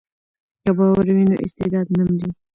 [0.63, 2.29] که باور وي نو استعداد نه مري.